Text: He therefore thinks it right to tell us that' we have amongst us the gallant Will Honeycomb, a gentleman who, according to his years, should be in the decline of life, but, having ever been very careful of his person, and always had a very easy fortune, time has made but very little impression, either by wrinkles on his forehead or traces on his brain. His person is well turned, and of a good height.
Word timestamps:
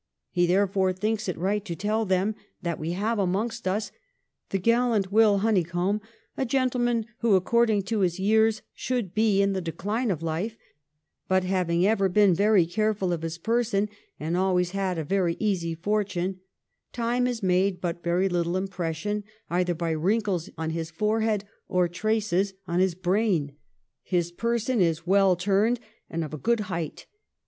He 0.31 0.47
therefore 0.47 0.93
thinks 0.93 1.29
it 1.29 1.37
right 1.37 1.63
to 1.63 1.75
tell 1.75 2.11
us 2.11 2.33
that' 2.63 2.79
we 2.79 2.93
have 2.93 3.19
amongst 3.19 3.67
us 3.67 3.91
the 4.49 4.57
gallant 4.57 5.11
Will 5.11 5.37
Honeycomb, 5.37 6.01
a 6.35 6.43
gentleman 6.43 7.05
who, 7.19 7.35
according 7.35 7.83
to 7.83 7.99
his 7.99 8.19
years, 8.19 8.63
should 8.73 9.13
be 9.13 9.43
in 9.43 9.53
the 9.53 9.61
decline 9.61 10.09
of 10.09 10.23
life, 10.23 10.57
but, 11.27 11.43
having 11.43 11.85
ever 11.85 12.09
been 12.09 12.33
very 12.33 12.65
careful 12.65 13.13
of 13.13 13.21
his 13.21 13.37
person, 13.37 13.89
and 14.19 14.35
always 14.35 14.71
had 14.71 14.97
a 14.97 15.03
very 15.03 15.37
easy 15.39 15.75
fortune, 15.75 16.39
time 16.91 17.27
has 17.27 17.43
made 17.43 17.79
but 17.79 18.01
very 18.03 18.27
little 18.27 18.57
impression, 18.57 19.23
either 19.51 19.75
by 19.75 19.91
wrinkles 19.91 20.49
on 20.57 20.71
his 20.71 20.89
forehead 20.89 21.45
or 21.67 21.87
traces 21.87 22.55
on 22.67 22.79
his 22.79 22.95
brain. 22.95 23.55
His 24.01 24.31
person 24.31 24.81
is 24.81 25.05
well 25.05 25.35
turned, 25.35 25.79
and 26.09 26.23
of 26.23 26.33
a 26.33 26.39
good 26.39 26.61
height. 26.71 27.05